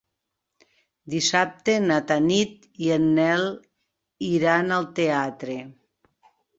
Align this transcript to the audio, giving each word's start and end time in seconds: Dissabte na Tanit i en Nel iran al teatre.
Dissabte 1.13 1.75
na 1.83 1.99
Tanit 2.13 2.67
i 2.87 2.91
en 2.99 3.07
Nel 3.21 3.47
iran 4.33 4.77
al 4.81 4.93
teatre. 5.03 5.61